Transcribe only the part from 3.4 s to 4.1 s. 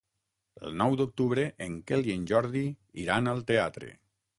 teatre.